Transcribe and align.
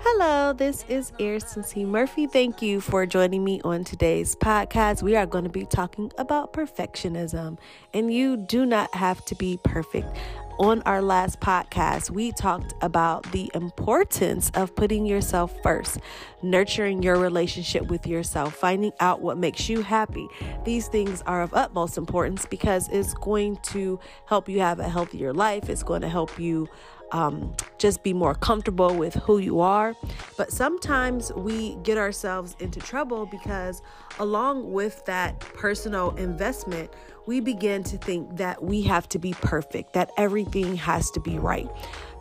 Hello, 0.00 0.52
this 0.52 0.84
is 0.88 1.12
Ariston 1.20 1.64
C. 1.64 1.84
Murphy. 1.84 2.28
Thank 2.28 2.62
you 2.62 2.80
for 2.80 3.04
joining 3.04 3.42
me 3.42 3.60
on 3.64 3.82
today's 3.82 4.36
podcast. 4.36 5.02
We 5.02 5.16
are 5.16 5.26
going 5.26 5.42
to 5.42 5.50
be 5.50 5.66
talking 5.66 6.12
about 6.18 6.52
perfectionism, 6.52 7.58
and 7.92 8.14
you 8.14 8.36
do 8.36 8.64
not 8.64 8.94
have 8.94 9.24
to 9.24 9.34
be 9.34 9.58
perfect. 9.64 10.16
On 10.60 10.82
our 10.82 11.02
last 11.02 11.40
podcast, 11.40 12.10
we 12.10 12.32
talked 12.32 12.74
about 12.80 13.30
the 13.32 13.50
importance 13.54 14.50
of 14.54 14.74
putting 14.74 15.04
yourself 15.04 15.52
first, 15.62 15.98
nurturing 16.42 17.02
your 17.02 17.16
relationship 17.16 17.88
with 17.88 18.06
yourself, 18.06 18.54
finding 18.54 18.92
out 19.00 19.20
what 19.20 19.36
makes 19.36 19.68
you 19.68 19.82
happy. 19.82 20.26
These 20.64 20.88
things 20.88 21.22
are 21.22 21.42
of 21.42 21.54
utmost 21.54 21.96
importance 21.96 22.44
because 22.46 22.88
it's 22.88 23.14
going 23.14 23.56
to 23.64 23.98
help 24.26 24.48
you 24.48 24.60
have 24.60 24.78
a 24.78 24.88
healthier 24.88 25.32
life, 25.32 25.68
it's 25.68 25.82
going 25.82 26.02
to 26.02 26.08
help 26.08 26.38
you 26.38 26.68
um, 27.12 27.54
just 27.78 28.02
be 28.02 28.12
more 28.12 28.34
comfortable 28.34 28.94
with 28.94 29.14
who 29.14 29.38
you 29.38 29.60
are. 29.60 29.94
But 30.36 30.50
sometimes 30.50 31.32
we 31.32 31.76
get 31.76 31.98
ourselves 31.98 32.56
into 32.60 32.80
trouble 32.80 33.26
because, 33.26 33.82
along 34.18 34.72
with 34.72 35.04
that 35.06 35.40
personal 35.40 36.10
investment, 36.16 36.90
we 37.26 37.40
begin 37.40 37.82
to 37.84 37.98
think 37.98 38.36
that 38.38 38.62
we 38.62 38.82
have 38.82 39.08
to 39.10 39.18
be 39.18 39.34
perfect, 39.34 39.92
that 39.92 40.10
everything 40.16 40.76
has 40.76 41.10
to 41.10 41.20
be 41.20 41.38
right. 41.38 41.68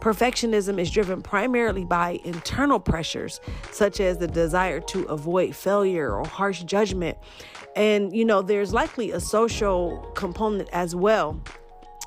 Perfectionism 0.02 0.80
is 0.80 0.92
driven 0.92 1.22
primarily 1.22 1.86
by 1.86 2.20
internal 2.24 2.80
pressures, 2.80 3.40
such 3.72 4.00
as 4.00 4.18
the 4.18 4.28
desire 4.28 4.80
to 4.82 5.04
avoid 5.06 5.56
failure 5.56 6.14
or 6.14 6.26
harsh 6.26 6.64
judgment. 6.64 7.18
And, 7.76 8.16
you 8.16 8.26
know, 8.26 8.42
there's 8.42 8.74
likely 8.74 9.12
a 9.12 9.20
social 9.20 9.98
component 10.16 10.70
as 10.74 10.96
well 10.96 11.42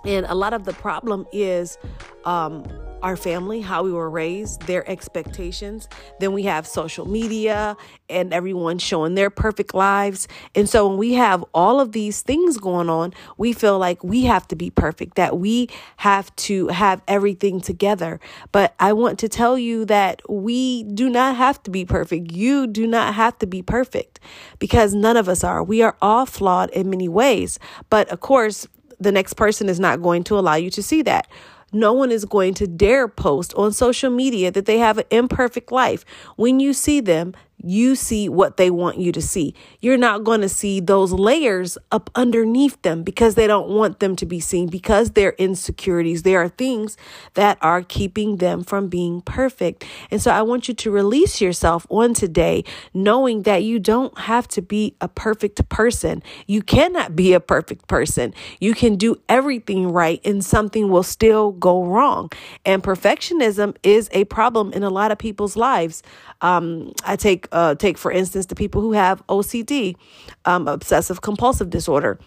and 0.04 0.26
a 0.26 0.34
lot 0.34 0.52
of 0.52 0.64
the 0.64 0.72
problem 0.72 1.26
is 1.32 1.78
um, 2.24 2.64
our 3.02 3.16
family, 3.16 3.60
how 3.60 3.82
we 3.82 3.92
were 3.92 4.10
raised, 4.10 4.62
their 4.62 4.88
expectations. 4.88 5.88
Then 6.18 6.32
we 6.32 6.44
have 6.44 6.66
social 6.66 7.06
media 7.06 7.76
and 8.08 8.32
everyone 8.32 8.78
showing 8.78 9.14
their 9.14 9.30
perfect 9.30 9.74
lives. 9.74 10.28
And 10.54 10.68
so 10.68 10.88
when 10.88 10.98
we 10.98 11.14
have 11.14 11.44
all 11.54 11.80
of 11.80 11.92
these 11.92 12.22
things 12.22 12.58
going 12.58 12.90
on, 12.90 13.14
we 13.36 13.52
feel 13.52 13.78
like 13.78 14.04
we 14.04 14.24
have 14.24 14.46
to 14.48 14.56
be 14.56 14.70
perfect, 14.70 15.16
that 15.16 15.38
we 15.38 15.68
have 15.98 16.34
to 16.36 16.68
have 16.68 17.02
everything 17.08 17.60
together. 17.60 18.20
But 18.52 18.74
I 18.78 18.92
want 18.92 19.18
to 19.20 19.28
tell 19.28 19.58
you 19.58 19.84
that 19.86 20.20
we 20.28 20.84
do 20.84 21.08
not 21.08 21.36
have 21.36 21.62
to 21.64 21.70
be 21.70 21.84
perfect. 21.84 22.32
You 22.32 22.66
do 22.66 22.86
not 22.86 23.14
have 23.14 23.38
to 23.38 23.46
be 23.46 23.62
perfect 23.62 24.20
because 24.58 24.94
none 24.94 25.16
of 25.16 25.28
us 25.28 25.42
are. 25.44 25.62
We 25.62 25.82
are 25.82 25.96
all 26.02 26.26
flawed 26.26 26.70
in 26.70 26.90
many 26.90 27.08
ways. 27.08 27.58
But 27.88 28.08
of 28.08 28.20
course, 28.20 28.66
the 29.00 29.12
next 29.12 29.34
person 29.34 29.68
is 29.68 29.80
not 29.80 30.02
going 30.02 30.24
to 30.24 30.38
allow 30.38 30.54
you 30.54 30.70
to 30.70 30.82
see 30.82 31.02
that. 31.02 31.26
No 31.72 31.92
one 31.92 32.10
is 32.10 32.24
going 32.24 32.54
to 32.54 32.66
dare 32.66 33.06
post 33.08 33.54
on 33.54 33.72
social 33.72 34.10
media 34.10 34.50
that 34.50 34.66
they 34.66 34.78
have 34.78 34.98
an 34.98 35.04
imperfect 35.10 35.70
life. 35.70 36.04
When 36.36 36.60
you 36.60 36.72
see 36.72 37.00
them, 37.00 37.34
you 37.62 37.94
see 37.94 38.28
what 38.28 38.56
they 38.56 38.70
want 38.70 38.98
you 38.98 39.12
to 39.12 39.22
see. 39.22 39.54
You're 39.80 39.96
not 39.96 40.24
going 40.24 40.40
to 40.40 40.48
see 40.48 40.80
those 40.80 41.12
layers 41.12 41.76
up 41.92 42.10
underneath 42.14 42.80
them 42.82 43.02
because 43.02 43.34
they 43.34 43.46
don't 43.46 43.68
want 43.68 44.00
them 44.00 44.16
to 44.16 44.26
be 44.26 44.40
seen 44.40 44.68
because 44.68 45.12
they're 45.12 45.34
insecurities. 45.38 46.22
There 46.22 46.40
are 46.40 46.48
things 46.48 46.96
that 47.34 47.58
are 47.60 47.82
keeping 47.82 48.36
them 48.36 48.64
from 48.64 48.88
being 48.88 49.20
perfect. 49.22 49.84
And 50.10 50.20
so 50.22 50.30
I 50.30 50.42
want 50.42 50.68
you 50.68 50.74
to 50.74 50.90
release 50.90 51.40
yourself 51.40 51.86
on 51.90 52.14
today, 52.14 52.64
knowing 52.94 53.42
that 53.42 53.62
you 53.62 53.78
don't 53.78 54.16
have 54.18 54.48
to 54.48 54.62
be 54.62 54.96
a 55.00 55.08
perfect 55.08 55.68
person. 55.68 56.22
You 56.46 56.62
cannot 56.62 57.14
be 57.14 57.32
a 57.32 57.40
perfect 57.40 57.88
person. 57.88 58.34
You 58.60 58.74
can 58.74 58.96
do 58.96 59.16
everything 59.28 59.92
right 59.92 60.20
and 60.24 60.44
something 60.44 60.88
will 60.88 61.02
still 61.02 61.52
go 61.52 61.84
wrong. 61.84 62.30
And 62.64 62.82
perfectionism 62.82 63.76
is 63.82 64.08
a 64.12 64.24
problem 64.24 64.72
in 64.72 64.82
a 64.82 64.90
lot 64.90 65.12
of 65.12 65.18
people's 65.18 65.56
lives. 65.56 66.02
Um, 66.40 66.92
I 67.04 67.16
take 67.16 67.46
uh, 67.52 67.74
take 67.74 67.98
for 67.98 68.10
instance 68.12 68.46
the 68.46 68.54
people 68.54 68.80
who 68.80 68.92
have 68.92 69.26
OCD, 69.26 69.96
um, 70.44 70.68
obsessive 70.68 71.20
compulsive 71.20 71.70
disorder 71.70 72.18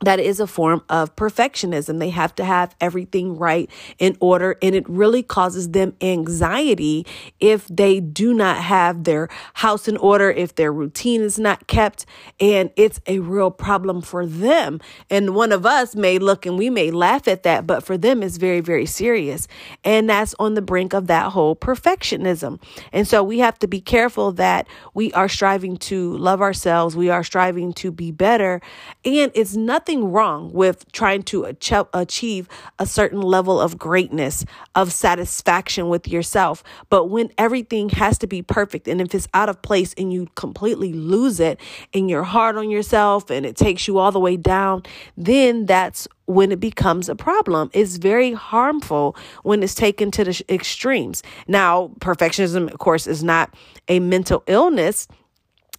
that 0.00 0.18
is 0.20 0.40
a 0.40 0.46
form 0.46 0.82
of 0.88 1.14
perfectionism. 1.16 1.98
They 1.98 2.10
have 2.10 2.34
to 2.36 2.44
have 2.44 2.74
everything 2.80 3.36
right 3.38 3.70
in 3.98 4.16
order, 4.20 4.56
and 4.60 4.74
it 4.74 4.88
really 4.88 5.22
causes 5.22 5.70
them 5.70 5.94
anxiety 6.00 7.06
if 7.40 7.66
they 7.68 8.00
do 8.00 8.34
not 8.34 8.58
have 8.58 9.04
their 9.04 9.28
house 9.54 9.88
in 9.88 9.96
order, 9.96 10.30
if 10.30 10.56
their 10.56 10.72
routine 10.72 11.22
is 11.22 11.38
not 11.38 11.66
kept, 11.68 12.06
and 12.40 12.70
it's 12.76 13.00
a 13.06 13.20
real 13.20 13.50
problem 13.50 14.02
for 14.02 14.26
them. 14.26 14.80
And 15.08 15.34
one 15.34 15.52
of 15.52 15.64
us 15.64 15.94
may 15.94 16.18
look 16.18 16.44
and 16.44 16.58
we 16.58 16.70
may 16.70 16.90
laugh 16.90 17.28
at 17.28 17.44
that, 17.44 17.66
but 17.66 17.84
for 17.84 17.96
them, 17.96 18.22
it's 18.22 18.36
very, 18.36 18.60
very 18.60 18.86
serious. 18.86 19.46
And 19.84 20.10
that's 20.10 20.34
on 20.38 20.54
the 20.54 20.62
brink 20.62 20.92
of 20.92 21.06
that 21.06 21.32
whole 21.32 21.54
perfectionism. 21.56 22.60
And 22.92 23.06
so 23.06 23.22
we 23.22 23.38
have 23.38 23.58
to 23.60 23.68
be 23.68 23.80
careful 23.80 24.32
that 24.32 24.66
we 24.92 25.12
are 25.12 25.28
striving 25.28 25.76
to 25.76 26.16
love 26.18 26.42
ourselves, 26.42 26.96
we 26.96 27.10
are 27.10 27.24
striving 27.24 27.72
to 27.74 27.90
be 27.90 28.10
better, 28.10 28.60
and 29.04 29.30
it's 29.34 29.54
nothing 29.54 29.83
nothing 29.84 30.10
wrong 30.12 30.50
with 30.50 30.90
trying 30.92 31.22
to 31.22 31.44
achieve 31.92 32.48
a 32.78 32.86
certain 32.86 33.20
level 33.20 33.60
of 33.60 33.76
greatness, 33.76 34.42
of 34.74 34.90
satisfaction 34.90 35.90
with 35.90 36.08
yourself. 36.08 36.64
But 36.88 37.10
when 37.10 37.30
everything 37.36 37.90
has 37.90 38.16
to 38.18 38.26
be 38.26 38.40
perfect, 38.40 38.88
and 38.88 38.98
if 39.02 39.14
it's 39.14 39.28
out 39.34 39.50
of 39.50 39.60
place 39.60 39.92
and 39.98 40.10
you 40.10 40.28
completely 40.36 40.94
lose 40.94 41.38
it 41.38 41.60
and 41.92 42.08
you're 42.08 42.22
hard 42.24 42.56
on 42.56 42.70
yourself 42.70 43.28
and 43.28 43.44
it 43.44 43.56
takes 43.56 43.86
you 43.86 43.98
all 43.98 44.10
the 44.10 44.18
way 44.18 44.38
down, 44.38 44.84
then 45.18 45.66
that's 45.66 46.08
when 46.24 46.50
it 46.50 46.60
becomes 46.60 47.10
a 47.10 47.14
problem. 47.14 47.68
It's 47.74 47.98
very 47.98 48.32
harmful 48.32 49.14
when 49.42 49.62
it's 49.62 49.74
taken 49.74 50.10
to 50.12 50.24
the 50.24 50.44
extremes. 50.48 51.22
Now, 51.46 51.90
perfectionism, 52.00 52.72
of 52.72 52.78
course, 52.78 53.06
is 53.06 53.22
not 53.22 53.54
a 53.88 54.00
mental 54.00 54.44
illness, 54.46 55.08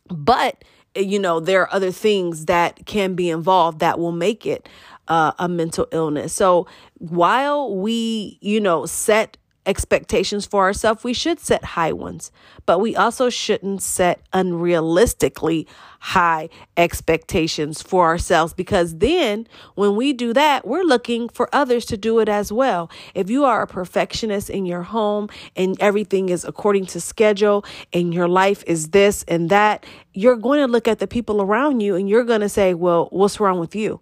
but 0.10 0.64
you 0.96 1.20
know, 1.20 1.40
there 1.40 1.62
are 1.62 1.74
other 1.74 1.92
things 1.92 2.46
that 2.46 2.86
can 2.86 3.16
be 3.16 3.30
involved 3.30 3.80
that 3.80 4.00
will 4.00 4.12
make 4.12 4.46
it 4.46 4.68
uh, 5.08 5.34
a 5.38 5.48
mental 5.48 5.88
illness. 5.92 6.34
So 6.34 6.68
while 7.00 7.76
we, 7.76 8.38
you 8.42 8.60
know, 8.60 8.86
set 8.86 9.38
expectations 9.66 10.46
for 10.46 10.64
ourselves, 10.64 11.04
we 11.04 11.14
should 11.14 11.40
set 11.40 11.64
high 11.64 11.94
ones, 11.94 12.32
but 12.66 12.80
we 12.80 12.96
also 12.96 13.30
shouldn't 13.30 13.82
set 13.82 14.22
unrealistically 14.32 15.68
high 16.00 16.50
expectations 16.78 17.82
for 17.82 18.06
ourselves 18.06 18.54
because 18.54 18.98
then 18.98 19.48
when 19.74 19.96
we 19.96 20.14
do 20.14 20.34
that, 20.34 20.68
we're 20.68 20.84
looking 20.84 21.28
for 21.30 21.50
others 21.54 21.86
to 21.86 21.98
do 21.98 22.20
it 22.20 22.30
as 22.30 22.52
well. 22.52 22.90
If 23.16 23.30
you 23.30 23.46
are 23.46 23.64
a 23.64 23.68
perfectionist 23.68 24.50
in 24.50 24.66
your 24.66 24.84
home 24.84 25.30
and 25.56 25.76
everything 25.82 26.30
is 26.30 26.46
according 26.46 26.86
to 26.88 27.02
schedule 27.02 27.66
and 27.92 28.14
your 28.14 28.28
life 28.28 28.64
is 28.68 28.90
this 28.90 29.24
and 29.28 29.50
that, 29.50 29.86
you're 30.14 30.36
going 30.36 30.60
to 30.60 30.68
look 30.72 30.88
at 30.88 31.00
the 31.00 31.08
people 31.08 31.42
around 31.42 31.82
you 31.82 31.96
and 31.96 32.08
you're 32.08 32.24
going 32.24 32.42
to 32.42 32.50
say, 32.50 32.74
well, 32.74 33.08
what's 33.12 33.40
wrong 33.40 33.60
with 33.60 33.76
you? 33.76 34.00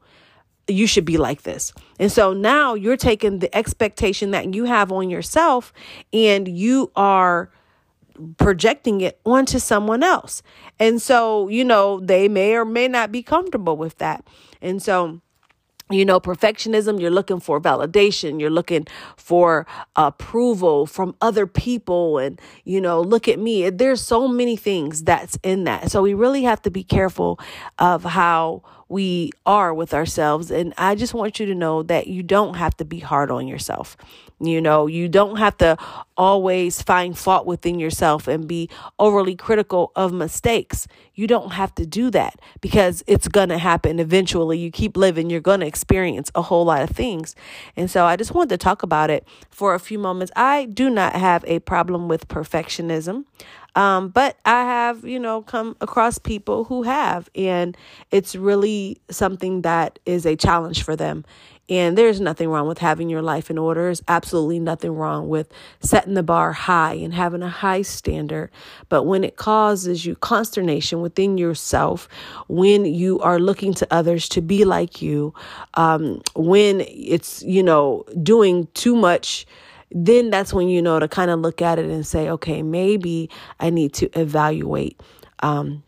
You 0.67 0.87
should 0.87 1.05
be 1.05 1.17
like 1.17 1.43
this. 1.43 1.73
And 1.99 2.11
so 2.11 2.33
now 2.33 2.73
you're 2.73 2.97
taking 2.97 3.39
the 3.39 3.53
expectation 3.55 4.31
that 4.31 4.53
you 4.53 4.65
have 4.65 4.91
on 4.91 5.09
yourself 5.09 5.73
and 6.11 6.47
you 6.47 6.91
are 6.95 7.51
projecting 8.37 9.01
it 9.01 9.19
onto 9.25 9.59
someone 9.59 10.03
else. 10.03 10.43
And 10.79 11.01
so, 11.01 11.47
you 11.47 11.63
know, 11.63 11.99
they 11.99 12.27
may 12.27 12.55
or 12.55 12.65
may 12.65 12.87
not 12.87 13.11
be 13.11 13.23
comfortable 13.23 13.75
with 13.75 13.97
that. 13.97 14.25
And 14.61 14.81
so, 14.81 15.19
you 15.89 16.05
know, 16.05 16.19
perfectionism, 16.19 16.99
you're 16.99 17.11
looking 17.11 17.39
for 17.39 17.59
validation, 17.59 18.39
you're 18.39 18.49
looking 18.49 18.87
for 19.17 19.67
approval 19.95 20.85
from 20.85 21.15
other 21.21 21.45
people. 21.45 22.17
And, 22.17 22.39
you 22.63 22.79
know, 22.79 23.01
look 23.01 23.27
at 23.27 23.37
me. 23.37 23.69
There's 23.69 24.01
so 24.01 24.27
many 24.27 24.55
things 24.55 25.03
that's 25.03 25.37
in 25.43 25.65
that. 25.65 25.91
So 25.91 26.01
we 26.01 26.13
really 26.13 26.43
have 26.43 26.61
to 26.63 26.71
be 26.71 26.83
careful 26.83 27.39
of 27.79 28.03
how 28.03 28.63
we 28.93 29.31
are 29.47 29.73
with 29.73 29.91
ourselves. 29.91 30.51
And 30.51 30.71
I 30.77 30.93
just 30.93 31.15
want 31.15 31.39
you 31.39 31.47
to 31.47 31.55
know 31.55 31.81
that 31.81 32.05
you 32.05 32.21
don't 32.21 32.53
have 32.53 32.77
to 32.77 32.85
be 32.85 32.99
hard 32.99 33.31
on 33.31 33.47
yourself. 33.47 33.97
You 34.39 34.61
know, 34.61 34.85
you 34.85 35.09
don't 35.09 35.37
have 35.37 35.57
to 35.57 35.77
always 36.15 36.79
find 36.83 37.17
fault 37.17 37.47
within 37.47 37.79
yourself 37.79 38.27
and 38.27 38.47
be 38.47 38.69
overly 38.99 39.35
critical 39.35 39.91
of 39.95 40.13
mistakes. 40.13 40.87
You 41.15 41.25
don't 41.25 41.53
have 41.53 41.73
to 41.75 41.87
do 41.87 42.11
that 42.11 42.39
because 42.61 43.03
it's 43.07 43.27
going 43.27 43.49
to 43.49 43.57
happen 43.57 43.99
eventually. 43.99 44.59
You 44.59 44.69
keep 44.69 44.95
living, 44.95 45.29
you're 45.31 45.41
going 45.41 45.61
to 45.61 45.65
experience 45.65 46.29
a 46.35 46.43
whole 46.43 46.65
lot 46.65 46.83
of 46.83 46.91
things. 46.91 47.35
And 47.75 47.89
so 47.89 48.05
I 48.05 48.15
just 48.15 48.35
wanted 48.35 48.49
to 48.49 48.57
talk 48.57 48.83
about 48.83 49.09
it 49.09 49.25
for 49.49 49.73
a 49.73 49.79
few 49.79 49.97
moments. 49.97 50.31
I 50.35 50.65
do 50.65 50.87
not 50.89 51.15
have 51.15 51.43
a 51.47 51.59
problem 51.59 52.07
with 52.07 52.27
perfectionism. 52.27 53.25
Um, 53.75 54.09
but 54.09 54.37
I 54.45 54.63
have, 54.63 55.03
you 55.03 55.19
know, 55.19 55.41
come 55.41 55.75
across 55.81 56.19
people 56.19 56.65
who 56.65 56.83
have, 56.83 57.29
and 57.35 57.75
it's 58.11 58.35
really 58.35 58.97
something 59.09 59.61
that 59.61 59.99
is 60.05 60.25
a 60.25 60.35
challenge 60.35 60.83
for 60.83 60.95
them. 60.95 61.25
And 61.69 61.97
there's 61.97 62.19
nothing 62.19 62.49
wrong 62.49 62.67
with 62.67 62.79
having 62.79 63.09
your 63.09 63.21
life 63.21 63.49
in 63.49 63.57
order. 63.57 63.83
There's 63.83 64.03
absolutely 64.09 64.59
nothing 64.59 64.91
wrong 64.91 65.29
with 65.29 65.49
setting 65.79 66.13
the 66.13 66.21
bar 66.21 66.51
high 66.51 66.95
and 66.95 67.13
having 67.13 67.41
a 67.41 67.49
high 67.49 67.83
standard. 67.83 68.51
But 68.89 69.03
when 69.03 69.23
it 69.23 69.37
causes 69.37 70.05
you 70.05 70.15
consternation 70.17 71.01
within 71.01 71.37
yourself, 71.37 72.09
when 72.49 72.83
you 72.83 73.21
are 73.21 73.39
looking 73.39 73.73
to 73.75 73.87
others 73.91 74.27
to 74.29 74.41
be 74.41 74.65
like 74.65 75.01
you, 75.01 75.33
um, 75.75 76.21
when 76.35 76.81
it's, 76.81 77.41
you 77.43 77.63
know, 77.63 78.03
doing 78.21 78.67
too 78.73 78.95
much 78.95 79.47
then 79.93 80.29
that's 80.29 80.53
when 80.53 80.67
you 80.67 80.81
know 80.81 80.99
to 80.99 81.07
kind 81.07 81.31
of 81.31 81.39
look 81.39 81.61
at 81.61 81.79
it 81.79 81.85
and 81.85 82.05
say, 82.05 82.29
okay, 82.29 82.61
maybe 82.63 83.29
I 83.59 83.69
need 83.69 83.93
to 83.95 84.19
evaluate. 84.19 84.99
Um, 85.39 85.83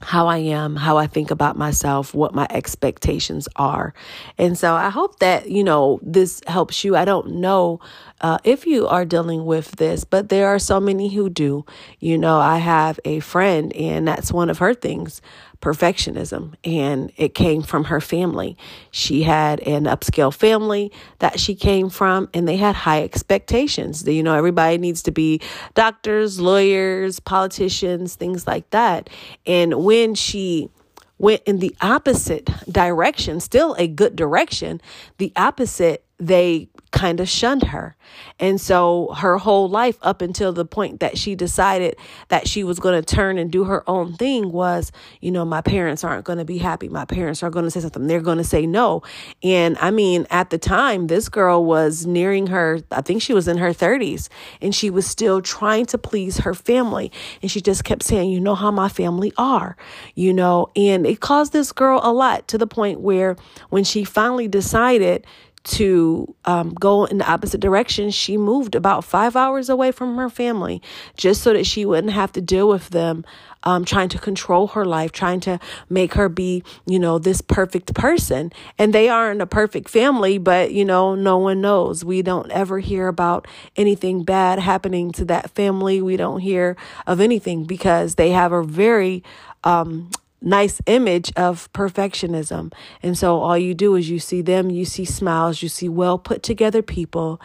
how 0.00 0.28
I 0.28 0.38
am, 0.38 0.76
how 0.76 0.96
I 0.96 1.06
think 1.06 1.30
about 1.30 1.56
myself, 1.58 2.14
what 2.14 2.34
my 2.34 2.46
expectations 2.50 3.48
are. 3.56 3.94
And 4.36 4.56
so 4.56 4.74
I 4.74 4.90
hope 4.90 5.18
that, 5.18 5.50
you 5.50 5.64
know, 5.64 5.98
this 6.02 6.40
helps 6.46 6.84
you. 6.84 6.96
I 6.96 7.04
don't 7.04 7.34
know 7.40 7.80
uh, 8.20 8.38
if 8.44 8.66
you 8.66 8.86
are 8.86 9.04
dealing 9.04 9.44
with 9.44 9.72
this, 9.72 10.04
but 10.04 10.28
there 10.28 10.48
are 10.48 10.58
so 10.58 10.80
many 10.80 11.14
who 11.14 11.30
do. 11.30 11.64
You 12.00 12.18
know, 12.18 12.38
I 12.38 12.58
have 12.58 12.98
a 13.04 13.20
friend, 13.20 13.72
and 13.74 14.06
that's 14.06 14.32
one 14.32 14.50
of 14.50 14.58
her 14.58 14.74
things 14.74 15.20
perfectionism 15.60 16.54
and 16.64 17.12
it 17.16 17.34
came 17.34 17.62
from 17.62 17.84
her 17.84 18.00
family. 18.00 18.56
She 18.90 19.22
had 19.22 19.60
an 19.60 19.84
upscale 19.84 20.32
family 20.32 20.92
that 21.18 21.40
she 21.40 21.54
came 21.54 21.90
from 21.90 22.28
and 22.32 22.46
they 22.46 22.56
had 22.56 22.76
high 22.76 23.02
expectations. 23.02 24.06
You 24.06 24.22
know, 24.22 24.34
everybody 24.34 24.78
needs 24.78 25.02
to 25.04 25.10
be 25.10 25.40
doctors, 25.74 26.38
lawyers, 26.38 27.18
politicians, 27.18 28.14
things 28.14 28.46
like 28.46 28.70
that. 28.70 29.10
And 29.46 29.84
when 29.84 30.14
she 30.14 30.70
went 31.18 31.42
in 31.44 31.58
the 31.58 31.74
opposite 31.80 32.48
direction, 32.70 33.40
still 33.40 33.74
a 33.78 33.88
good 33.88 34.14
direction, 34.14 34.80
the 35.18 35.32
opposite, 35.34 36.04
they 36.18 36.68
kind 36.90 37.20
of 37.20 37.28
shunned 37.28 37.64
her. 37.64 37.96
And 38.40 38.60
so 38.60 39.12
her 39.16 39.38
whole 39.38 39.68
life, 39.68 39.98
up 40.02 40.22
until 40.22 40.52
the 40.52 40.64
point 40.64 41.00
that 41.00 41.18
she 41.18 41.34
decided 41.34 41.96
that 42.28 42.48
she 42.48 42.64
was 42.64 42.78
going 42.78 43.00
to 43.00 43.14
turn 43.14 43.38
and 43.38 43.50
do 43.50 43.64
her 43.64 43.88
own 43.88 44.14
thing, 44.14 44.52
was, 44.52 44.92
you 45.20 45.30
know, 45.30 45.44
my 45.44 45.60
parents 45.60 46.04
aren't 46.04 46.24
going 46.24 46.38
to 46.38 46.44
be 46.44 46.58
happy. 46.58 46.88
My 46.88 47.04
parents 47.04 47.42
are 47.42 47.50
going 47.50 47.64
to 47.64 47.70
say 47.70 47.80
something. 47.80 48.06
They're 48.06 48.20
going 48.20 48.38
to 48.38 48.44
say 48.44 48.66
no. 48.66 49.02
And 49.42 49.76
I 49.80 49.90
mean, 49.90 50.26
at 50.30 50.50
the 50.50 50.58
time, 50.58 51.08
this 51.08 51.28
girl 51.28 51.64
was 51.64 52.06
nearing 52.06 52.46
her, 52.48 52.80
I 52.90 53.02
think 53.02 53.22
she 53.22 53.34
was 53.34 53.48
in 53.48 53.58
her 53.58 53.70
30s, 53.70 54.28
and 54.60 54.74
she 54.74 54.90
was 54.90 55.06
still 55.06 55.40
trying 55.42 55.86
to 55.86 55.98
please 55.98 56.38
her 56.38 56.54
family. 56.54 57.12
And 57.42 57.50
she 57.50 57.60
just 57.60 57.84
kept 57.84 58.02
saying, 58.02 58.30
you 58.30 58.40
know 58.40 58.54
how 58.54 58.70
my 58.70 58.88
family 58.88 59.32
are, 59.36 59.76
you 60.14 60.32
know, 60.32 60.68
and 60.76 61.06
it 61.06 61.20
caused 61.20 61.52
this 61.52 61.72
girl 61.72 62.00
a 62.02 62.12
lot 62.12 62.48
to 62.48 62.58
the 62.58 62.66
point 62.66 63.00
where 63.00 63.36
when 63.70 63.84
she 63.84 64.04
finally 64.04 64.48
decided, 64.48 65.26
to 65.68 66.34
um, 66.44 66.74
go 66.74 67.04
in 67.04 67.18
the 67.18 67.30
opposite 67.30 67.60
direction, 67.60 68.10
she 68.10 68.36
moved 68.36 68.74
about 68.74 69.04
five 69.04 69.36
hours 69.36 69.68
away 69.68 69.92
from 69.92 70.16
her 70.16 70.30
family 70.30 70.82
just 71.16 71.42
so 71.42 71.52
that 71.52 71.66
she 71.66 71.84
wouldn't 71.84 72.12
have 72.12 72.32
to 72.32 72.40
deal 72.40 72.68
with 72.68 72.90
them 72.90 73.24
um, 73.64 73.84
trying 73.84 74.08
to 74.10 74.18
control 74.18 74.68
her 74.68 74.84
life, 74.84 75.12
trying 75.12 75.40
to 75.40 75.58
make 75.88 76.14
her 76.14 76.28
be, 76.28 76.62
you 76.86 76.98
know, 76.98 77.18
this 77.18 77.40
perfect 77.40 77.94
person. 77.94 78.52
And 78.78 78.92
they 78.92 79.08
aren't 79.08 79.42
a 79.42 79.46
perfect 79.46 79.88
family, 79.88 80.38
but, 80.38 80.72
you 80.72 80.84
know, 80.84 81.14
no 81.14 81.38
one 81.38 81.60
knows. 81.60 82.04
We 82.04 82.22
don't 82.22 82.50
ever 82.50 82.78
hear 82.78 83.08
about 83.08 83.46
anything 83.76 84.22
bad 84.22 84.58
happening 84.58 85.12
to 85.12 85.24
that 85.26 85.50
family. 85.50 86.00
We 86.00 86.16
don't 86.16 86.40
hear 86.40 86.76
of 87.06 87.20
anything 87.20 87.64
because 87.64 88.14
they 88.14 88.30
have 88.30 88.52
a 88.52 88.62
very, 88.62 89.22
um, 89.64 90.10
nice 90.40 90.80
image 90.86 91.32
of 91.36 91.72
perfectionism. 91.72 92.72
And 93.02 93.18
so 93.18 93.40
all 93.40 93.58
you 93.58 93.74
do 93.74 93.96
is 93.96 94.08
you 94.08 94.18
see 94.18 94.42
them, 94.42 94.70
you 94.70 94.84
see 94.84 95.04
smiles, 95.04 95.62
you 95.62 95.68
see 95.68 95.88
well 95.88 96.18
put 96.18 96.42
together 96.42 96.82
people, 96.82 97.40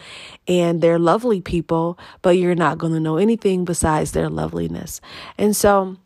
and 0.48 0.82
they're 0.82 1.00
lovely 1.00 1.42
people, 1.42 1.98
but 2.22 2.38
you're 2.38 2.56
not 2.56 2.78
going 2.78 2.94
to 2.94 3.00
know 3.00 3.18
anything 3.18 3.66
besides 3.66 4.12
their 4.12 4.30
loveliness. 4.30 5.02
And 5.38 5.56
so 5.56 5.98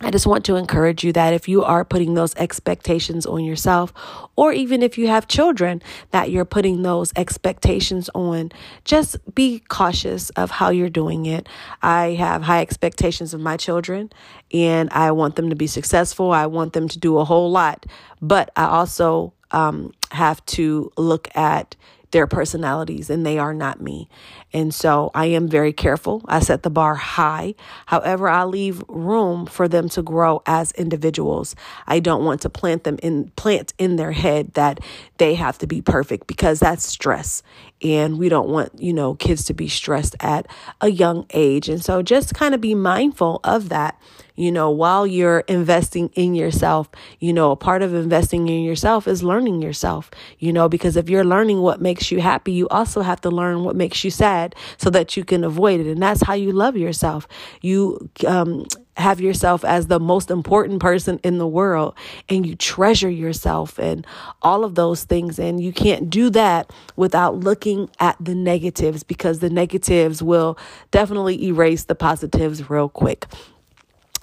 I 0.00 0.12
just 0.12 0.28
want 0.28 0.44
to 0.44 0.54
encourage 0.54 1.02
you 1.02 1.12
that 1.14 1.34
if 1.34 1.48
you 1.48 1.64
are 1.64 1.84
putting 1.84 2.14
those 2.14 2.32
expectations 2.36 3.26
on 3.26 3.44
yourself, 3.44 3.92
or 4.36 4.52
even 4.52 4.80
if 4.80 4.96
you 4.96 5.08
have 5.08 5.26
children 5.26 5.82
that 6.12 6.30
you're 6.30 6.44
putting 6.44 6.82
those 6.82 7.12
expectations 7.16 8.08
on, 8.14 8.52
just 8.84 9.16
be 9.34 9.58
cautious 9.68 10.30
of 10.30 10.52
how 10.52 10.70
you're 10.70 10.88
doing 10.88 11.26
it. 11.26 11.48
I 11.82 12.12
have 12.12 12.42
high 12.42 12.60
expectations 12.60 13.34
of 13.34 13.40
my 13.40 13.56
children 13.56 14.12
and 14.52 14.88
I 14.92 15.10
want 15.10 15.34
them 15.34 15.50
to 15.50 15.56
be 15.56 15.66
successful. 15.66 16.30
I 16.30 16.46
want 16.46 16.74
them 16.74 16.88
to 16.88 16.98
do 16.98 17.18
a 17.18 17.24
whole 17.24 17.50
lot, 17.50 17.84
but 18.22 18.52
I 18.54 18.66
also 18.66 19.32
um, 19.50 19.92
have 20.12 20.46
to 20.46 20.92
look 20.96 21.28
at 21.34 21.74
their 22.10 22.26
personalities 22.26 23.10
and 23.10 23.26
they 23.26 23.38
are 23.38 23.52
not 23.52 23.80
me. 23.80 24.08
And 24.52 24.72
so 24.72 25.10
I 25.14 25.26
am 25.26 25.48
very 25.48 25.72
careful. 25.72 26.22
I 26.26 26.40
set 26.40 26.62
the 26.62 26.70
bar 26.70 26.94
high. 26.94 27.54
However, 27.86 28.28
I 28.28 28.44
leave 28.44 28.82
room 28.88 29.46
for 29.46 29.68
them 29.68 29.88
to 29.90 30.02
grow 30.02 30.42
as 30.46 30.72
individuals. 30.72 31.54
I 31.86 32.00
don't 32.00 32.24
want 32.24 32.40
to 32.42 32.50
plant 32.50 32.84
them 32.84 32.98
in 33.02 33.30
plant 33.36 33.74
in 33.78 33.96
their 33.96 34.12
head 34.12 34.54
that 34.54 34.80
they 35.18 35.34
have 35.34 35.58
to 35.58 35.66
be 35.66 35.82
perfect 35.82 36.26
because 36.26 36.60
that's 36.60 36.86
stress. 36.86 37.42
And 37.82 38.18
we 38.18 38.28
don't 38.28 38.48
want, 38.48 38.80
you 38.80 38.92
know, 38.92 39.14
kids 39.14 39.44
to 39.46 39.54
be 39.54 39.68
stressed 39.68 40.16
at 40.20 40.46
a 40.80 40.88
young 40.88 41.26
age. 41.34 41.68
And 41.68 41.84
so 41.84 42.02
just 42.02 42.34
kind 42.34 42.54
of 42.54 42.60
be 42.60 42.74
mindful 42.74 43.40
of 43.44 43.68
that 43.68 44.00
you 44.38 44.52
know, 44.52 44.70
while 44.70 45.04
you're 45.04 45.40
investing 45.40 46.10
in 46.14 46.36
yourself, 46.36 46.88
you 47.18 47.32
know, 47.32 47.50
a 47.50 47.56
part 47.56 47.82
of 47.82 47.92
investing 47.92 48.46
in 48.46 48.62
yourself 48.62 49.08
is 49.08 49.24
learning 49.24 49.60
yourself, 49.62 50.12
you 50.38 50.52
know, 50.52 50.68
because 50.68 50.96
if 50.96 51.10
you're 51.10 51.24
learning 51.24 51.60
what 51.60 51.80
makes 51.80 52.12
you 52.12 52.20
happy, 52.20 52.52
you 52.52 52.68
also 52.68 53.00
have 53.00 53.20
to 53.22 53.30
learn 53.30 53.64
what 53.64 53.74
makes 53.74 54.04
you 54.04 54.12
sad 54.12 54.37
so 54.76 54.90
that 54.90 55.16
you 55.16 55.24
can 55.24 55.44
avoid 55.44 55.80
it. 55.80 55.86
And 55.86 56.02
that's 56.02 56.22
how 56.22 56.34
you 56.34 56.52
love 56.52 56.76
yourself. 56.76 57.26
You, 57.60 58.10
um, 58.26 58.66
have 58.98 59.20
yourself 59.20 59.64
as 59.64 59.86
the 59.86 60.00
most 60.00 60.30
important 60.30 60.80
person 60.80 61.20
in 61.22 61.38
the 61.38 61.46
world 61.46 61.94
and 62.28 62.44
you 62.44 62.56
treasure 62.56 63.08
yourself 63.08 63.78
and 63.78 64.04
all 64.42 64.64
of 64.64 64.74
those 64.74 65.04
things. 65.04 65.38
And 65.38 65.62
you 65.62 65.72
can't 65.72 66.10
do 66.10 66.30
that 66.30 66.72
without 66.96 67.36
looking 67.36 67.88
at 68.00 68.16
the 68.20 68.34
negatives 68.34 69.04
because 69.04 69.38
the 69.38 69.50
negatives 69.50 70.22
will 70.22 70.58
definitely 70.90 71.46
erase 71.46 71.84
the 71.84 71.94
positives 71.94 72.68
real 72.68 72.88
quick. 72.88 73.26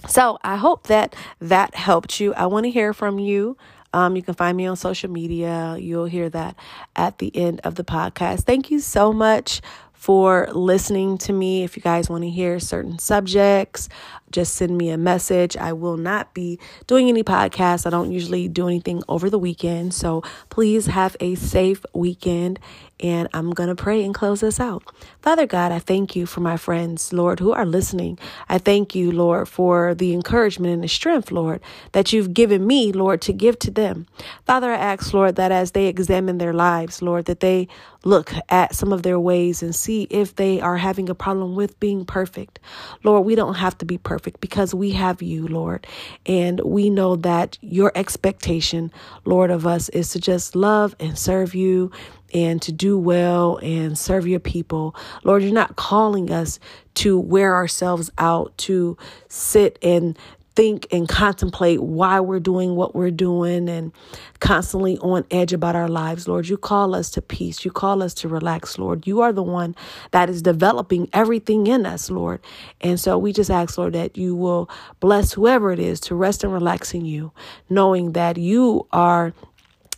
So 0.07 0.38
I 0.44 0.57
hope 0.57 0.88
that 0.88 1.15
that 1.39 1.73
helped 1.73 2.19
you. 2.19 2.33
I 2.33 2.45
want 2.45 2.65
to 2.65 2.69
hear 2.69 2.94
from 2.94 3.17
you. 3.17 3.57
Um, 3.94 4.17
you 4.17 4.21
can 4.21 4.33
find 4.33 4.57
me 4.57 4.65
on 4.65 4.75
social 4.75 5.09
media. 5.09 5.77
You'll 5.79 6.06
hear 6.06 6.29
that 6.29 6.57
at 6.97 7.19
the 7.19 7.33
end 7.33 7.62
of 7.63 7.75
the 7.75 7.85
podcast. 7.85 8.41
Thank 8.41 8.69
you 8.69 8.81
so 8.81 9.13
much 9.13 9.62
for 10.05 10.47
listening 10.53 11.17
to 11.17 11.33
me. 11.33 11.63
If 11.63 11.75
you 11.75 11.81
guys 11.81 12.11
want 12.11 12.25
to 12.25 12.29
hear 12.29 12.59
certain 12.59 12.99
subjects, 12.99 13.89
just 14.31 14.56
send 14.56 14.77
me 14.77 14.89
a 14.89 14.98
message. 14.98 15.56
I 15.57 15.74
will 15.74 15.98
not 15.98 16.33
be 16.33 16.60
doing 16.88 17.10
any 17.10 17.24
podcasts. 17.24 17.86
I 17.86 17.89
don't 17.89 18.12
usually 18.12 18.48
do 18.48 18.68
anything 18.68 19.04
over 19.07 19.30
the 19.30 19.39
weekend. 19.39 19.94
So 19.94 20.24
please 20.50 20.88
have 20.88 21.16
a 21.19 21.36
safe 21.36 21.86
weekend 21.94 22.60
and 23.01 23.27
I'm 23.33 23.51
going 23.51 23.69
to 23.69 23.75
pray 23.75 24.04
and 24.04 24.13
close 24.13 24.39
this 24.39 24.60
out. 24.60 24.83
Father 25.22 25.45
God, 25.45 25.72
I 25.72 25.80
thank 25.80 26.16
you 26.16 26.25
for 26.25 26.39
my 26.39 26.56
friends, 26.56 27.12
Lord, 27.12 27.39
who 27.39 27.51
are 27.51 27.66
listening. 27.66 28.18
I 28.48 28.57
thank 28.57 28.95
you, 28.95 29.12
Lord, 29.12 29.50
for 29.50 29.94
the 29.94 30.13
encouragement 30.13 30.74
and 30.74 30.84
the 30.84 30.88
strength, 30.88 31.29
Lord, 31.29 31.60
that 31.91 32.13
you've 32.13 32.34
given 32.34 32.65
me, 32.65 32.94
Lord, 32.94 33.22
to 33.24 33.34
give 33.34 33.60
to 33.60 33.72
them. 33.72 34.08
Father, 34.46 34.72
I 34.72 34.77
ask, 34.77 35.13
Lord, 35.13 35.36
that 35.36 35.51
as 35.51 35.72
they 35.72 35.88
examine 35.88 36.38
their 36.38 36.53
lives, 36.53 37.01
Lord, 37.01 37.25
that 37.25 37.41
they 37.41 37.67
look 38.05 38.32
at 38.50 38.74
some 38.74 38.94
of 38.94 39.03
their 39.03 39.20
ways 39.20 39.62
and 39.62 39.75
see 39.75 40.03
if 40.10 40.36
they 40.36 40.62
are 40.62 40.77
having 40.77 41.10
a 41.10 41.15
problem 41.15 41.55
with 41.55 41.77
being 41.79 42.05
perfect. 42.05 42.60
Lord, 43.03 43.25
we 43.25 43.36
don't 43.36 43.55
have 43.55 43.77
to 43.79 43.86
be 43.86 43.98
perfect 43.98 44.14
because 44.24 44.74
we 44.74 44.91
have 44.91 45.22
you, 45.22 45.48
Lord. 45.48 45.88
And 46.25 46.60
we 46.62 46.89
know 46.89 47.15
that 47.17 47.57
your 47.62 47.91
expectation, 47.95 48.91
Lord, 49.25 49.51
of 49.51 49.65
us 49.67 49.89
is 49.89 50.10
to 50.10 50.19
just 50.19 50.55
love 50.55 50.95
and 51.00 51.17
serve 51.17 51.55
you 51.55 51.91
and 52.34 52.62
to 52.62 52.72
do 52.72 52.98
well 52.98 53.57
and 53.57 53.98
serve 53.98 54.27
your 54.27 54.39
people. 54.39 54.95
Lord, 55.24 55.43
you're 55.43 55.53
not 55.53 55.75
calling 55.75 56.31
us 56.31 56.60
to 56.95 57.19
wear 57.19 57.55
ourselves 57.55 58.12
out, 58.17 58.57
to 58.60 58.98
sit 59.27 59.79
and 59.81 60.17
think 60.55 60.88
and 60.91 61.07
contemplate 61.07 61.81
why 61.81 62.19
we're 62.19 62.39
doing 62.39 62.75
what 62.75 62.95
we're 62.95 63.12
doing 63.12 63.69
and 63.69 63.91
constantly 64.39 64.97
on 65.00 65.25
edge 65.31 65.53
about 65.53 65.75
our 65.75 65.88
lives, 65.88 66.27
Lord. 66.27 66.47
You 66.47 66.57
call 66.57 66.95
us 66.95 67.09
to 67.12 67.21
peace. 67.21 67.65
You 67.65 67.71
call 67.71 68.01
us 68.01 68.13
to 68.15 68.27
relax, 68.27 68.77
Lord. 68.77 69.07
You 69.07 69.21
are 69.21 69.33
the 69.33 69.43
one 69.43 69.75
that 70.12 70.29
is 70.29 70.41
developing 70.41 71.09
everything 71.13 71.67
in 71.67 71.85
us, 71.85 72.09
Lord. 72.09 72.41
And 72.81 73.00
so 73.00 73.17
we 73.17 73.33
just 73.33 73.51
ask, 73.51 73.77
Lord, 73.77 73.93
that 73.93 74.17
you 74.17 74.35
will 74.35 74.69
bless 75.00 75.33
whoever 75.33 75.71
it 75.71 75.79
is 75.79 76.00
to 76.01 76.15
rest 76.15 76.43
and 76.43 76.53
relax 76.53 76.93
in 76.93 77.05
you, 77.05 77.31
knowing 77.69 78.13
that 78.13 78.38
you 78.38 78.88
are 78.91 79.33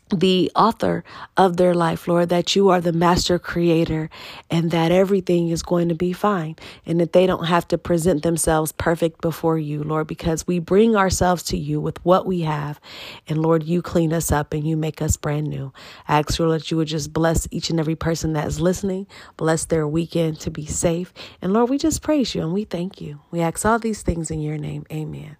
the 0.09 0.51
author 0.55 1.03
of 1.35 1.57
their 1.57 1.73
life, 1.73 2.07
Lord, 2.07 2.29
that 2.29 2.55
you 2.55 2.69
are 2.69 2.79
the 2.79 2.93
master 2.93 3.37
creator 3.37 4.09
and 4.49 4.71
that 4.71 4.91
everything 4.91 5.49
is 5.49 5.61
going 5.61 5.89
to 5.89 5.95
be 5.95 6.13
fine 6.13 6.55
and 6.85 6.99
that 6.99 7.13
they 7.13 7.25
don't 7.25 7.45
have 7.45 7.67
to 7.69 7.77
present 7.77 8.23
themselves 8.23 8.71
perfect 8.71 9.21
before 9.21 9.57
you, 9.57 9.83
Lord, 9.83 10.07
because 10.07 10.47
we 10.47 10.59
bring 10.59 10.95
ourselves 10.95 11.43
to 11.43 11.57
you 11.57 11.81
with 11.81 12.03
what 12.05 12.25
we 12.25 12.41
have. 12.41 12.79
And 13.27 13.41
Lord, 13.41 13.63
you 13.63 13.81
clean 13.81 14.13
us 14.13 14.31
up 14.31 14.53
and 14.53 14.65
you 14.67 14.77
make 14.77 15.01
us 15.01 15.17
brand 15.17 15.47
new. 15.47 15.73
I 16.07 16.19
ask, 16.19 16.39
Lord, 16.39 16.61
that 16.61 16.71
you 16.71 16.77
would 16.77 16.87
just 16.87 17.11
bless 17.11 17.47
each 17.51 17.69
and 17.69 17.79
every 17.79 17.95
person 17.95 18.33
that 18.33 18.47
is 18.47 18.61
listening, 18.61 19.07
bless 19.35 19.65
their 19.65 19.87
weekend 19.87 20.39
to 20.41 20.51
be 20.51 20.65
safe. 20.65 21.13
And 21.41 21.53
Lord, 21.53 21.69
we 21.69 21.77
just 21.77 22.01
praise 22.01 22.33
you 22.33 22.41
and 22.41 22.53
we 22.53 22.63
thank 22.63 23.01
you. 23.01 23.19
We 23.31 23.41
ask 23.41 23.65
all 23.65 23.79
these 23.79 24.03
things 24.03 24.31
in 24.31 24.39
your 24.39 24.57
name. 24.57 24.85
Amen. 24.91 25.35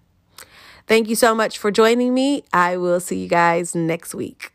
Thank 0.86 1.08
you 1.08 1.16
so 1.16 1.34
much 1.34 1.58
for 1.58 1.70
joining 1.70 2.14
me. 2.14 2.44
I 2.52 2.78
will 2.78 3.00
see 3.00 3.20
you 3.20 3.28
guys 3.28 3.74
next 3.74 4.14
week. 4.14 4.52